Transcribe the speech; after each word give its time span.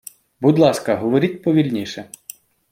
Будь 0.39 0.59
ласка, 0.59 0.95
говоріть 0.95 1.43
повільніше. 1.43 2.09